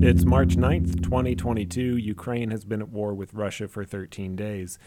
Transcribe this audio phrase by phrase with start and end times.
[0.00, 1.96] It's March 9th, 2022.
[1.98, 4.78] Ukraine has been at war with Russia for 13 days.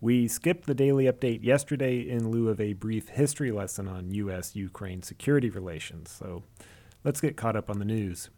[0.00, 4.54] We skipped the daily update yesterday in lieu of a brief history lesson on U.S.
[4.54, 6.42] Ukraine security relations, so
[7.04, 8.30] let's get caught up on the news.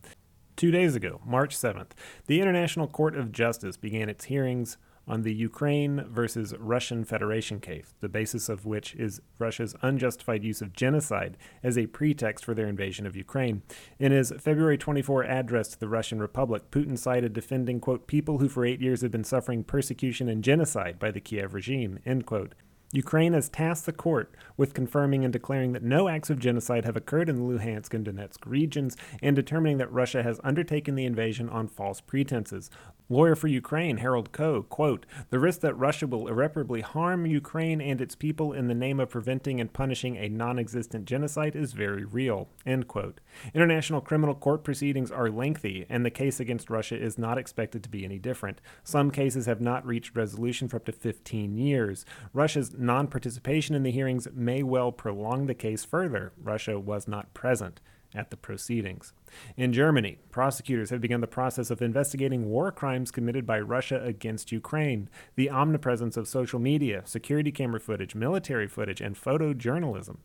[0.56, 1.90] Two days ago, March 7th,
[2.26, 4.76] the International Court of Justice began its hearings
[5.08, 10.60] on the Ukraine versus Russian Federation case, the basis of which is Russia's unjustified use
[10.60, 13.62] of genocide as a pretext for their invasion of Ukraine.
[13.98, 18.48] In his February 24 address to the Russian Republic, Putin cited defending, quote, people who
[18.48, 22.54] for eight years have been suffering persecution and genocide by the Kiev regime, end quote.
[22.92, 26.96] Ukraine has tasked the court with confirming and declaring that no acts of genocide have
[26.96, 31.48] occurred in the Luhansk and Donetsk regions and determining that Russia has undertaken the invasion
[31.48, 32.70] on false pretenses.
[33.08, 38.00] Lawyer for Ukraine, Harold Koh, quote, the risk that Russia will irreparably harm Ukraine and
[38.00, 42.48] its people in the name of preventing and punishing a non-existent genocide is very real,
[42.64, 43.20] end quote.
[43.54, 47.88] International criminal court proceedings are lengthy, and the case against Russia is not expected to
[47.88, 48.60] be any different.
[48.82, 52.04] Some cases have not reached resolution for up to 15 years.
[52.32, 56.32] Russia's non-participation in the hearings may well prolong the case further.
[56.40, 57.80] Russia was not present
[58.14, 59.12] at the proceedings.
[59.56, 64.52] In Germany, prosecutors have begun the process of investigating war crimes committed by Russia against
[64.52, 65.08] Ukraine.
[65.34, 70.16] The omnipresence of social media, security camera footage, military footage, and photojournalism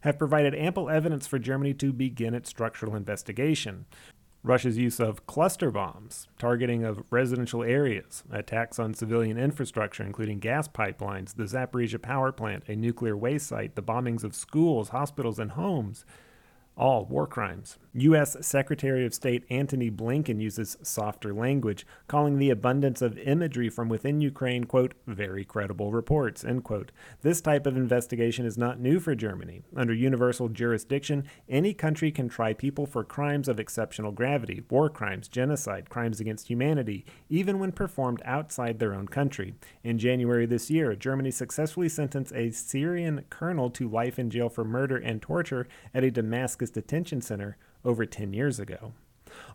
[0.00, 3.86] have provided ample evidence for Germany to begin its structural investigation.
[4.44, 10.68] Russia's use of cluster bombs, targeting of residential areas, attacks on civilian infrastructure, including gas
[10.68, 15.52] pipelines, the Zaporizhia power plant, a nuclear waste site, the bombings of schools, hospitals, and
[15.52, 16.04] homes,
[16.76, 17.78] all war crimes.
[17.96, 18.36] U.S.
[18.40, 24.20] Secretary of State Antony Blinken uses softer language, calling the abundance of imagery from within
[24.20, 26.90] Ukraine, quote, very credible reports, end quote.
[27.22, 29.62] This type of investigation is not new for Germany.
[29.76, 35.28] Under universal jurisdiction, any country can try people for crimes of exceptional gravity, war crimes,
[35.28, 39.54] genocide, crimes against humanity, even when performed outside their own country.
[39.84, 44.64] In January this year, Germany successfully sentenced a Syrian colonel to life in jail for
[44.64, 48.92] murder and torture at a Damascus detention center over 10 years ago.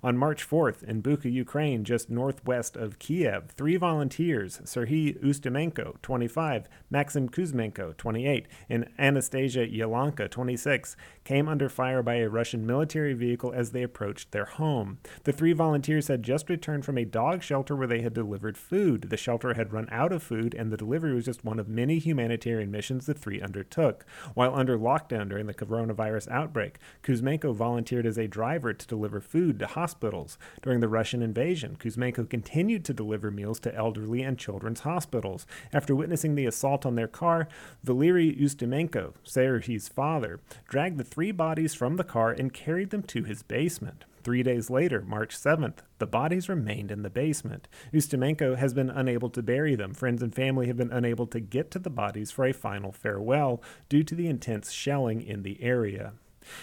[0.02, 6.68] On March 4th, in Bucha, Ukraine, just northwest of Kiev, three volunteers, Serhiy Ustimenko, 25,
[6.90, 13.52] Maxim Kuzmenko, 28, and Anastasia Yelanka, 26, came under fire by a Russian military vehicle
[13.54, 15.00] as they approached their home.
[15.24, 19.10] The three volunteers had just returned from a dog shelter where they had delivered food.
[19.10, 22.00] The shelter had run out of food, and the delivery was just one of many
[22.00, 24.06] humanitarian missions the three undertook.
[24.34, 29.60] While under lockdown during the coronavirus outbreak, Kuzmenko volunteered as a driver to deliver food
[29.60, 30.38] to hospitals.
[30.62, 35.46] During the Russian invasion, Kuzmenko continued to deliver meals to elderly and children's hospitals.
[35.74, 37.48] After witnessing the assault on their car,
[37.84, 43.24] Valery Ustimenko, Serhiy's father, dragged the three bodies from the car and carried them to
[43.24, 44.06] his basement.
[44.24, 47.68] Three days later, March 7th, the bodies remained in the basement.
[47.94, 49.94] Ustimenko has been unable to bury them.
[49.94, 53.62] Friends and family have been unable to get to the bodies for a final farewell
[53.88, 56.14] due to the intense shelling in the area.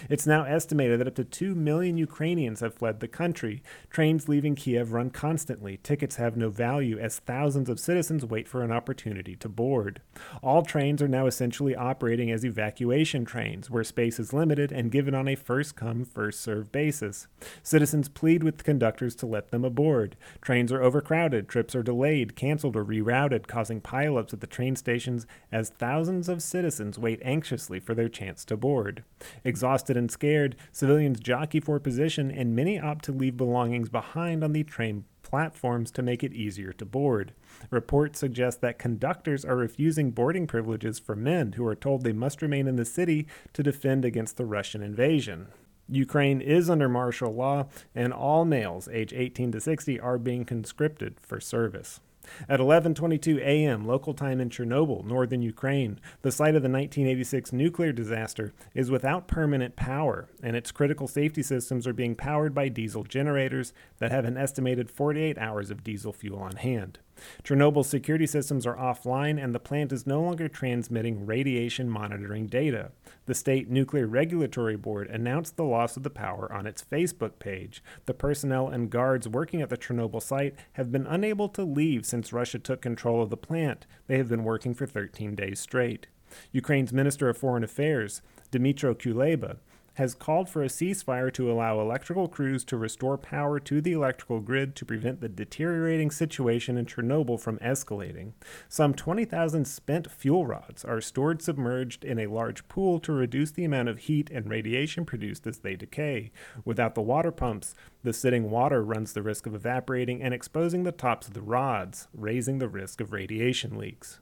[0.09, 3.61] It's now estimated that up to 2 million Ukrainians have fled the country.
[3.89, 5.77] Trains leaving Kiev run constantly.
[5.83, 10.01] Tickets have no value as thousands of citizens wait for an opportunity to board.
[10.43, 15.15] All trains are now essentially operating as evacuation trains, where space is limited and given
[15.15, 17.27] on a first come, first served basis.
[17.63, 20.15] Citizens plead with conductors to let them aboard.
[20.41, 25.25] Trains are overcrowded, trips are delayed, canceled, or rerouted, causing pileups at the train stations
[25.51, 29.03] as thousands of citizens wait anxiously for their chance to board.
[29.43, 34.43] Exhausted Exhausted and scared, civilians jockey for position, and many opt to leave belongings behind
[34.43, 37.31] on the train platforms to make it easier to board.
[37.69, 42.41] Reports suggest that conductors are refusing boarding privileges for men who are told they must
[42.41, 45.49] remain in the city to defend against the Russian invasion.
[45.87, 51.19] Ukraine is under martial law, and all males age 18 to 60 are being conscripted
[51.21, 51.99] for service.
[52.49, 53.85] At 11:22 a.m.
[53.85, 59.27] local time in Chernobyl, northern Ukraine, the site of the 1986 nuclear disaster is without
[59.27, 64.25] permanent power, and its critical safety systems are being powered by diesel generators that have
[64.25, 66.99] an estimated 48 hours of diesel fuel on hand.
[67.43, 72.91] Chernobyl's security systems are offline and the plant is no longer transmitting radiation monitoring data.
[73.25, 77.83] The state nuclear regulatory board announced the loss of the power on its Facebook page.
[78.05, 82.33] The personnel and guards working at the Chernobyl site have been unable to leave since
[82.33, 83.85] Russia took control of the plant.
[84.07, 86.07] They have been working for 13 days straight.
[86.51, 88.21] Ukraine's Minister of Foreign Affairs,
[88.51, 89.57] Dmytro Kuleba,
[89.97, 94.39] has called for a ceasefire to allow electrical crews to restore power to the electrical
[94.39, 98.33] grid to prevent the deteriorating situation in Chernobyl from escalating.
[98.69, 103.65] Some 20,000 spent fuel rods are stored submerged in a large pool to reduce the
[103.65, 106.31] amount of heat and radiation produced as they decay.
[106.63, 107.73] Without the water pumps,
[108.03, 112.07] the sitting water runs the risk of evaporating and exposing the tops of the rods,
[112.13, 114.19] raising the risk of radiation leaks.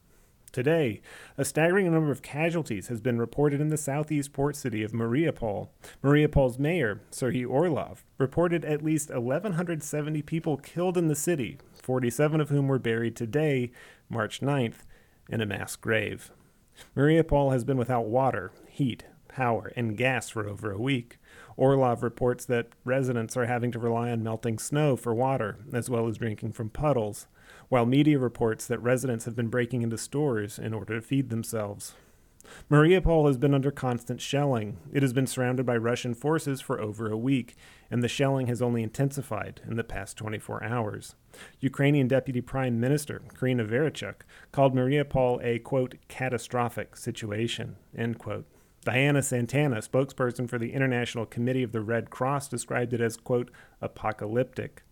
[0.56, 1.02] Today,
[1.38, 5.68] a staggering number of casualties has been reported in the southeast port city of Mariupol.
[6.02, 12.48] Mariupol's mayor, Serhiy Orlov, reported at least 1,170 people killed in the city, 47 of
[12.48, 13.70] whom were buried today,
[14.08, 14.86] March 9th,
[15.28, 16.32] in a mass grave.
[16.96, 21.18] Mariupol has been without water, heat, power, and gas for over a week.
[21.58, 26.08] Orlov reports that residents are having to rely on melting snow for water, as well
[26.08, 27.28] as drinking from puddles
[27.70, 31.94] while media reports that residents have been breaking into stores in order to feed themselves.
[32.70, 34.78] Mariupol has been under constant shelling.
[34.94, 37.56] It has been surrounded by Russian forces for over a week,
[37.90, 41.16] and the shelling has only intensified in the past 24 hours.
[41.60, 44.22] Ukrainian Deputy Prime Minister Karina Vereshchuk
[44.52, 48.46] called Mariupol a, quote, catastrophic situation, end quote.
[48.84, 53.50] Diana Santana, spokesperson for the International Committee of the Red Cross, described it as, quote,
[53.82, 54.84] apocalyptic.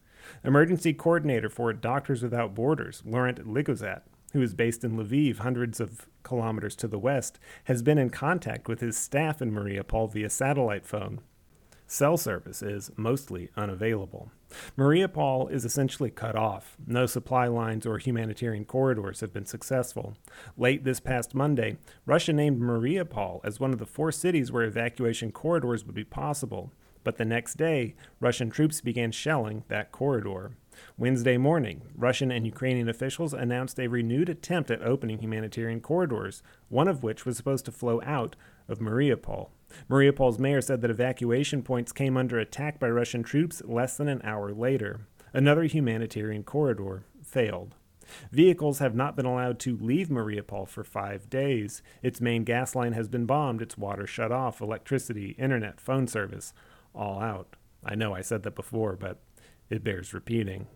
[0.44, 4.02] Emergency coordinator for Doctors Without Borders, Laurent Ligozat,
[4.34, 8.68] who is based in Lviv, hundreds of kilometers to the west, has been in contact
[8.68, 11.22] with his staff in Mariupol via satellite phone.
[11.86, 14.32] Cell service is mostly unavailable.
[14.78, 16.78] Mariupol is essentially cut off.
[16.88, 20.16] No supply lines or humanitarian corridors have been successful.
[20.58, 25.32] Late this past Monday, Russia named Mariupol as one of the four cities where evacuation
[25.32, 26.72] corridors would be possible.
[27.04, 30.52] But the next day, Russian troops began shelling that corridor.
[30.98, 36.88] Wednesday morning, Russian and Ukrainian officials announced a renewed attempt at opening humanitarian corridors, one
[36.88, 38.36] of which was supposed to flow out
[38.68, 39.50] of Mariupol.
[39.90, 44.22] Mariupol's mayor said that evacuation points came under attack by Russian troops less than an
[44.24, 45.08] hour later.
[45.34, 47.76] Another humanitarian corridor failed.
[48.32, 51.82] Vehicles have not been allowed to leave Mariupol for five days.
[52.02, 56.54] Its main gas line has been bombed, its water shut off, electricity, internet, phone service
[56.94, 57.56] all out.
[57.86, 59.22] I know I said that before, but
[59.70, 60.68] it bears repeating.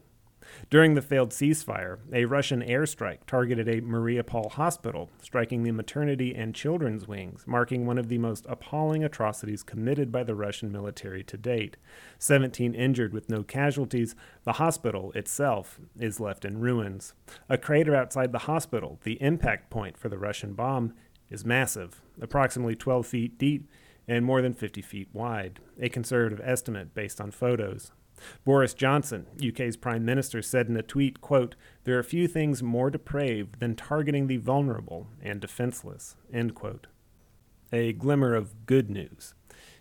[0.70, 6.56] During the failed ceasefire, a Russian airstrike targeted a Mariupol hospital, striking the maternity and
[6.56, 11.38] children's wings, marking one of the most appalling atrocities committed by the Russian military to
[11.38, 11.78] date.
[12.20, 17.14] 17 injured with no casualties, the hospital itself is left in ruins.
[17.50, 20.94] A crater outside the hospital, the impact point for the Russian bomb,
[21.30, 23.70] is massive, approximately 12 feet deep
[24.08, 27.92] and more than 50 feet wide, a conservative estimate based on photos.
[28.46, 32.90] Boris Johnson, UK's Prime Minister, said in a tweet, quote, There are few things more
[32.90, 36.88] depraved than targeting the vulnerable and defenseless, end quote.
[37.72, 39.34] A glimmer of good news.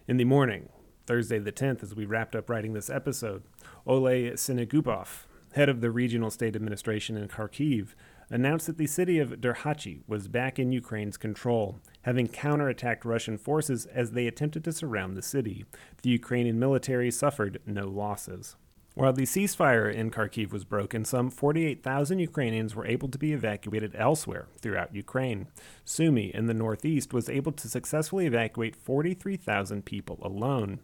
[0.07, 0.69] In the morning,
[1.07, 3.45] Thursday the 10th, as we wrapped up writing this episode,
[3.87, 7.95] Oleh Sinigubov, head of the regional state administration in Kharkiv,
[8.31, 13.87] announced that the city of Derhachi was back in Ukraine's control, having counterattacked Russian forces
[13.87, 15.65] as they attempted to surround the city.
[16.03, 18.57] The Ukrainian military suffered no losses.
[18.97, 23.95] While the ceasefire in Kharkiv was broken, some 48,000 Ukrainians were able to be evacuated
[23.95, 25.49] elsewhere throughout Ukraine.
[25.85, 30.81] Sumy in the northeast was able to successfully evacuate 43,000 people alone.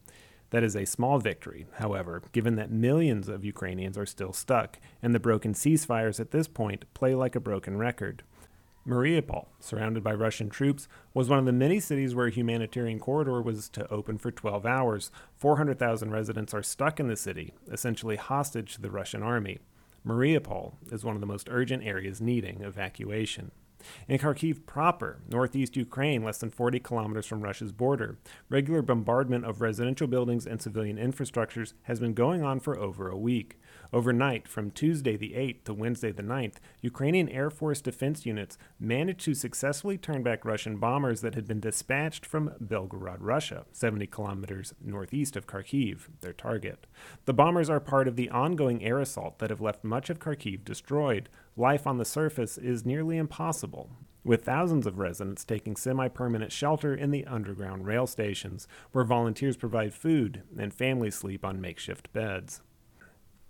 [0.53, 5.15] That is a small victory, however, given that millions of Ukrainians are still stuck, and
[5.15, 8.23] the broken ceasefires at this point play like a broken record.
[8.87, 13.41] Mariupol, surrounded by Russian troops, was one of the many cities where a humanitarian corridor
[13.41, 15.11] was to open for 12 hours.
[15.39, 19.59] 400,000 residents are stuck in the city, essentially hostage to the Russian army.
[20.07, 23.53] Mariupol is one of the most urgent areas needing evacuation.
[24.09, 29.61] In Kharkiv proper, northeast Ukraine, less than 40 kilometers from Russia's border, regular bombardment of
[29.61, 33.59] residential buildings and civilian infrastructures has been going on for over a week.
[33.93, 39.21] Overnight, from Tuesday the 8th to Wednesday the 9th, Ukrainian Air Force defense units managed
[39.21, 44.73] to successfully turn back Russian bombers that had been dispatched from Belgorod, Russia, 70 kilometers
[44.83, 46.87] northeast of Kharkiv, their target.
[47.27, 50.65] The bombers are part of the ongoing air assault that have left much of Kharkiv
[50.65, 51.29] destroyed.
[51.57, 53.91] Life on the surface is nearly impossible
[54.25, 59.57] with thousands of residents taking semi permanent shelter in the underground rail stations, where volunteers
[59.57, 62.63] provide food and families sleep on makeshift beds.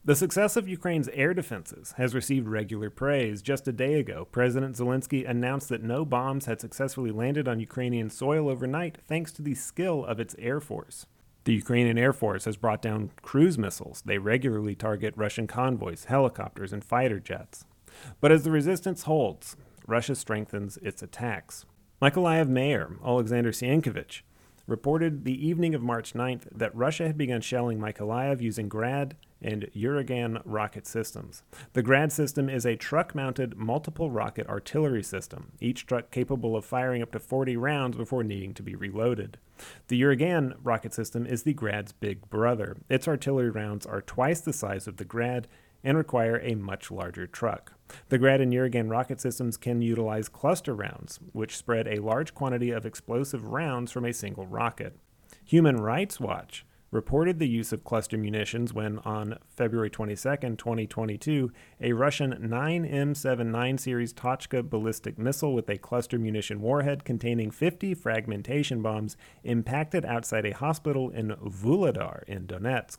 [0.04, 3.40] The success of Ukraine's air defenses has received regular praise.
[3.40, 8.10] Just a day ago, President Zelensky announced that no bombs had successfully landed on Ukrainian
[8.10, 11.06] soil overnight thanks to the skill of its air force.
[11.44, 14.02] The Ukrainian Air Force has brought down cruise missiles.
[14.04, 17.64] They regularly target Russian convoys, helicopters, and fighter jets.
[18.20, 19.56] But as the resistance holds,
[19.86, 21.66] Russia strengthens its attacks.
[22.00, 24.22] Mykolaiv Mayor Alexander Senkevych
[24.66, 29.68] reported the evening of March 9th that Russia had begun shelling Mykolaiv using Grad and
[29.74, 31.42] Uragan rocket systems.
[31.72, 36.64] The Grad system is a truck mounted multiple rocket artillery system, each truck capable of
[36.64, 39.38] firing up to 40 rounds before needing to be reloaded.
[39.88, 42.76] The Uragan rocket system is the Grad's big brother.
[42.88, 45.48] Its artillery rounds are twice the size of the Grad
[45.84, 47.72] and require a much larger truck.
[48.08, 52.70] The Grad and Uragan rocket systems can utilize cluster rounds, which spread a large quantity
[52.70, 54.96] of explosive rounds from a single rocket.
[55.44, 61.92] Human Rights Watch reported the use of cluster munitions when, on February 22, 2022, a
[61.94, 69.16] Russian 9M79 series Tochka ballistic missile with a cluster munition warhead containing 50 fragmentation bombs
[69.42, 72.98] impacted outside a hospital in Vuhledar in Donetsk.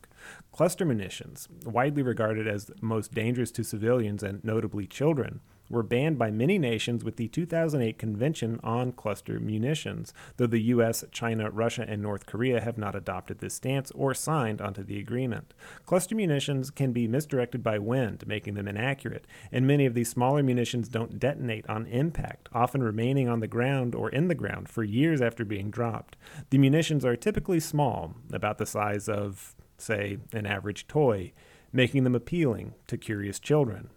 [0.52, 5.40] Cluster munitions, widely regarded as most dangerous to civilians and notably children,
[5.74, 11.04] were banned by many nations with the 2008 Convention on Cluster Munitions, though the US,
[11.12, 15.54] China, Russia, and North Korea have not adopted this stance or signed onto the agreement.
[15.86, 20.44] Cluster munitions can be misdirected by wind, making them inaccurate, and many of these smaller
[20.44, 24.84] munitions don't detonate on impact, often remaining on the ground or in the ground for
[24.84, 26.16] years after being dropped.
[26.52, 31.34] The munitions are typically small, about the size of, say, an average toy,
[31.72, 33.90] making them appealing to curious children.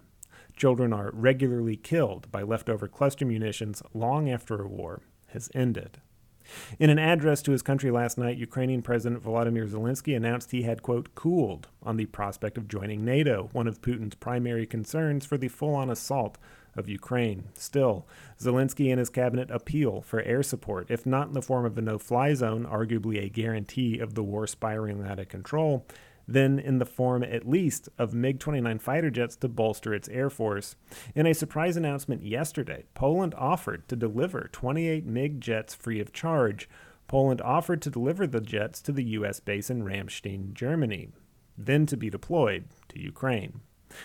[0.56, 6.00] Children are regularly killed by leftover cluster munitions long after a war has ended.
[6.78, 10.82] In an address to his country last night, Ukrainian President Volodymyr Zelensky announced he had,
[10.82, 15.48] quote, cooled on the prospect of joining NATO, one of Putin's primary concerns for the
[15.48, 16.38] full on assault
[16.76, 17.48] of Ukraine.
[17.54, 18.06] Still,
[18.38, 21.82] Zelensky and his cabinet appeal for air support, if not in the form of a
[21.82, 25.86] no fly zone, arguably a guarantee of the war spiraling out of control,
[26.28, 30.28] then in the form at least of MiG 29 fighter jets to bolster its air
[30.28, 30.76] force.
[31.14, 36.68] In a surprise announcement yesterday, Poland offered to deliver 28 MiG jets free of charge.
[37.08, 39.38] Poland offered to deliver the jets to the U.S.
[39.38, 41.10] base in Ramstein, Germany,
[41.56, 43.60] then to be deployed to Ukraine.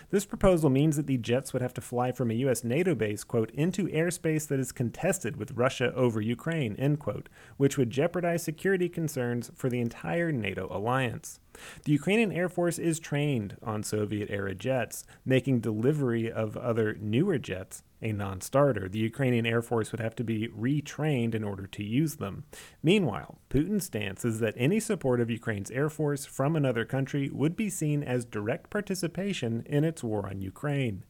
[0.10, 2.64] This proposal means that the jets would have to fly from a U.S.
[2.64, 7.78] NATO base, quote, into airspace that is contested with Russia over Ukraine, end quote, which
[7.78, 11.40] would jeopardize security concerns for the entire NATO alliance.
[11.84, 17.38] The Ukrainian Air Force is trained on Soviet era jets, making delivery of other newer
[17.38, 18.90] jets a non starter.
[18.90, 22.46] The Ukrainian Air Force would have to be retrained in order to use them.
[22.82, 27.56] Meanwhile, Putin's stance is that any support of Ukraine's Air Force from another country would
[27.56, 31.04] be seen as direct participation in its war on Ukraine.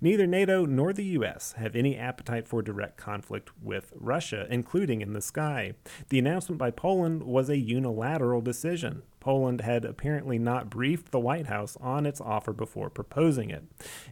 [0.00, 5.12] Neither NATO nor the US have any appetite for direct conflict with Russia, including in
[5.12, 5.74] the sky.
[6.08, 9.02] The announcement by Poland was a unilateral decision.
[9.24, 13.64] Poland had apparently not briefed the White House on its offer before proposing it.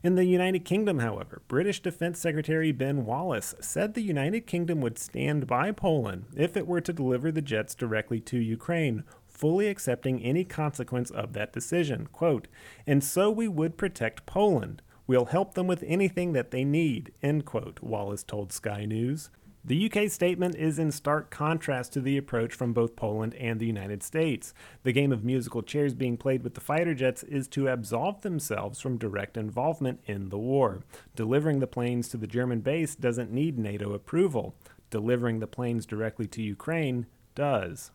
[0.03, 4.99] In the United Kingdom, however, British Defense Secretary Ben Wallace said the United Kingdom would
[4.99, 10.23] stand by Poland if it were to deliver the jets directly to Ukraine, fully accepting
[10.23, 12.07] any consequence of that decision.
[12.07, 12.49] Quote,
[12.87, 14.81] and so we would protect Poland.
[15.13, 19.29] We'll help them with anything that they need, end quote, Wallace told Sky News.
[19.63, 23.67] The UK statement is in stark contrast to the approach from both Poland and the
[23.67, 24.55] United States.
[24.85, 28.81] The game of musical chairs being played with the fighter jets is to absolve themselves
[28.81, 30.83] from direct involvement in the war.
[31.15, 34.55] Delivering the planes to the German base doesn't need NATO approval.
[34.89, 37.05] Delivering the planes directly to Ukraine
[37.35, 37.91] does.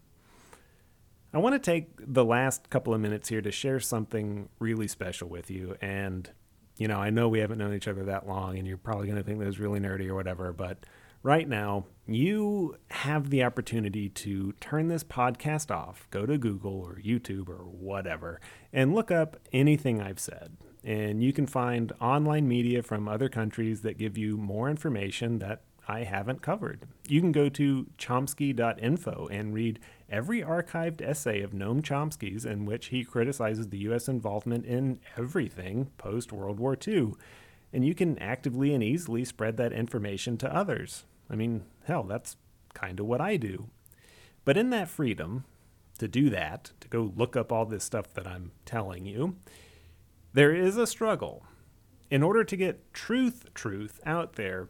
[1.34, 5.28] I want to take the last couple of minutes here to share something really special
[5.28, 6.30] with you and
[6.78, 9.18] you know, I know we haven't known each other that long, and you're probably going
[9.18, 10.86] to think that was really nerdy or whatever, but
[11.24, 17.02] right now, you have the opportunity to turn this podcast off, go to Google or
[17.04, 18.40] YouTube or whatever,
[18.72, 20.56] and look up anything I've said.
[20.84, 25.64] And you can find online media from other countries that give you more information that
[25.88, 26.84] I haven't covered.
[27.08, 32.88] You can go to chomsky.info and read every archived essay of Noam Chomsky's in which
[32.88, 34.08] he criticizes the U.S.
[34.08, 37.14] involvement in everything post World War II.
[37.74, 41.06] And you can actively and easily spread that information to others.
[41.30, 42.38] I mean, hell, that's
[42.74, 43.70] kind of what I do.
[44.46, 45.44] But in that freedom
[46.00, 49.36] to do that, to go look up all this stuff that I'm telling you,
[50.34, 51.44] there is a struggle.
[52.10, 54.70] In order to get truth, truth out there,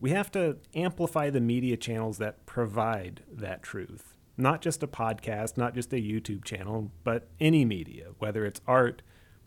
[0.00, 4.14] we have to amplify the media channels that provide that truth.
[4.40, 9.02] Not just a podcast, not just a YouTube channel, but any media, whether it's art,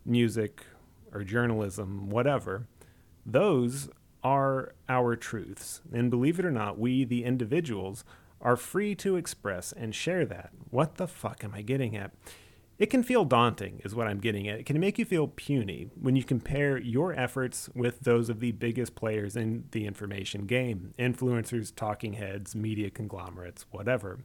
[0.05, 0.67] music,
[1.11, 2.67] or journalism, whatever.
[3.25, 3.89] Those
[4.23, 5.81] are our truths.
[5.91, 8.03] And believe it or not, we, the individuals,
[8.39, 10.51] are free to express and share that.
[10.69, 12.11] What the fuck am I getting at?
[12.77, 14.59] It can feel daunting, is what I'm getting at.
[14.59, 18.51] It can make you feel puny when you compare your efforts with those of the
[18.51, 24.19] biggest players in the information game influencers, talking heads, media conglomerates, whatever.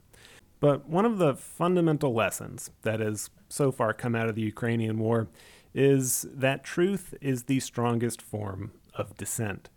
[0.59, 4.99] But one of the fundamental lessons that has so far come out of the Ukrainian
[4.99, 5.27] war
[5.73, 9.69] is that truth is the strongest form of dissent.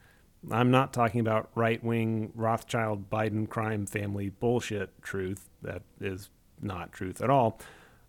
[0.51, 5.51] I'm not talking about right wing Rothschild Biden crime family bullshit truth.
[5.63, 7.61] That is not truth at all.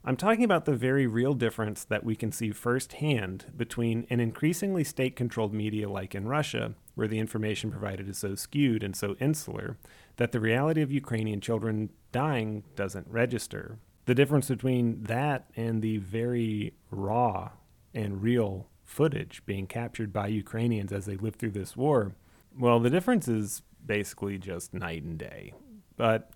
[0.06, 4.84] I'm talking about the very real difference that we can see firsthand between an increasingly
[4.84, 9.16] state controlled media like in Russia, where the information provided is so skewed and so
[9.20, 9.78] insular
[10.18, 13.80] that the reality of Ukrainian children dying doesn't register.
[14.06, 17.52] The difference between that and the very raw
[17.94, 22.16] and real footage being captured by Ukrainians as they live through this war,
[22.58, 25.54] well, the difference is basically just night and day.
[25.96, 26.32] But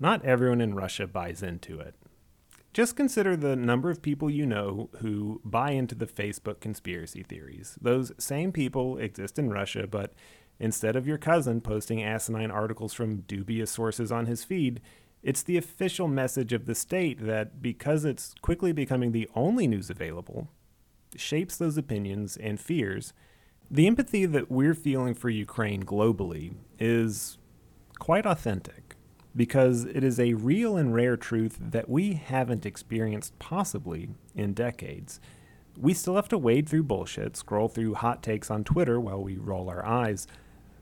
[0.00, 1.94] not everyone in Russia buys into it.
[2.72, 7.76] Just consider the number of people you know who buy into the Facebook conspiracy theories.
[7.80, 10.12] Those same people exist in Russia, but
[10.60, 14.80] instead of your cousin posting asinine articles from dubious sources on his feed,
[15.22, 19.90] it's the official message of the state that, because it's quickly becoming the only news
[19.90, 20.48] available,
[21.16, 23.12] shapes those opinions and fears.
[23.70, 27.38] The empathy that we're feeling for Ukraine globally is
[27.98, 28.94] quite authentic
[29.36, 35.20] because it is a real and rare truth that we haven't experienced possibly in decades.
[35.76, 39.36] We still have to wade through bullshit, scroll through hot takes on Twitter while we
[39.36, 40.26] roll our eyes,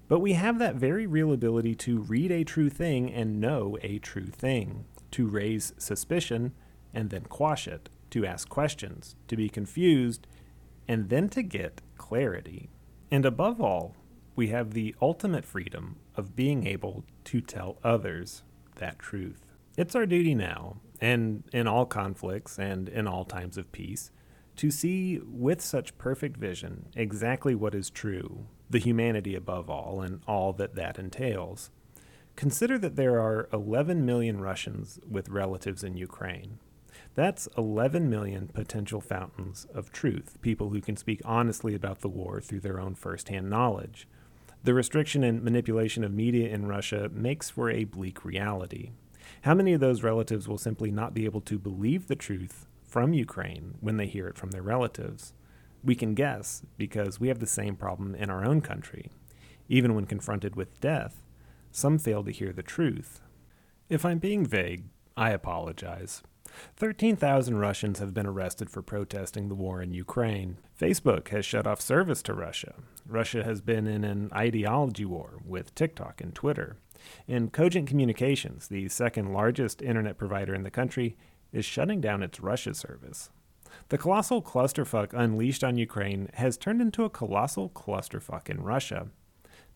[0.08, 3.98] but we have that very real ability to read a true thing and know a
[3.98, 6.52] true thing, to raise suspicion
[6.94, 10.26] and then quash it, to ask questions, to be confused,
[10.88, 12.70] and then to get clarity.
[13.10, 13.94] And above all,
[14.36, 18.42] we have the ultimate freedom of being able to tell others
[18.76, 19.44] that truth.
[19.76, 24.10] It's our duty now, and in all conflicts and in all times of peace,
[24.56, 30.20] to see with such perfect vision exactly what is true, the humanity above all, and
[30.26, 31.70] all that that entails.
[32.34, 36.58] Consider that there are 11 million Russians with relatives in Ukraine.
[37.14, 42.42] That's 11 million potential fountains of truth, people who can speak honestly about the war
[42.42, 44.06] through their own firsthand knowledge.
[44.64, 48.90] The restriction and manipulation of media in Russia makes for a bleak reality.
[49.42, 53.14] How many of those relatives will simply not be able to believe the truth from
[53.14, 55.32] Ukraine when they hear it from their relatives?
[55.86, 59.08] We can guess because we have the same problem in our own country.
[59.68, 61.22] Even when confronted with death,
[61.70, 63.20] some fail to hear the truth.
[63.88, 66.24] If I'm being vague, I apologize.
[66.76, 70.58] 13,000 Russians have been arrested for protesting the war in Ukraine.
[70.80, 72.74] Facebook has shut off service to Russia.
[73.06, 76.78] Russia has been in an ideology war with TikTok and Twitter.
[77.28, 81.16] And Cogent Communications, the second largest internet provider in the country,
[81.52, 83.30] is shutting down its Russia service.
[83.88, 89.10] The colossal clusterfuck unleashed on Ukraine has turned into a colossal clusterfuck in Russia.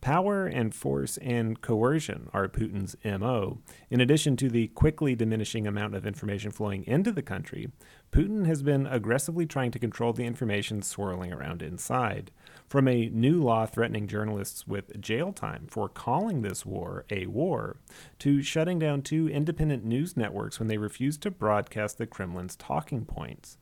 [0.00, 3.58] Power and force and coercion are Putin's MO.
[3.88, 7.70] In addition to the quickly diminishing amount of information flowing into the country,
[8.10, 12.32] Putin has been aggressively trying to control the information swirling around inside.
[12.66, 17.76] From a new law threatening journalists with jail time for calling this war a war,
[18.18, 23.04] to shutting down two independent news networks when they refused to broadcast the Kremlin's talking
[23.04, 23.56] points.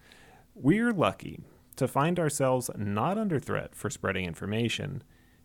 [0.61, 1.45] We're lucky
[1.77, 5.05] to find ourselves not under threat for spreading information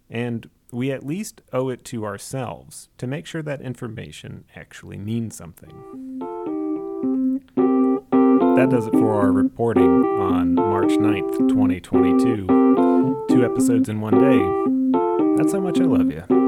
[0.10, 5.36] and we at least owe it to ourselves to make sure that information actually means
[5.36, 6.20] something.
[8.56, 13.28] That does it for our reporting on March 9th, 2022.
[13.30, 15.38] Two episodes in one day.
[15.38, 16.43] That's how much I love you.